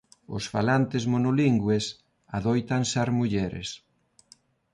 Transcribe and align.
Os 0.37 0.45
falantes 0.53 1.03
monolingües 1.15 1.85
adoitan 2.39 2.81
ser 2.93 3.07
mulleres. 3.19 3.69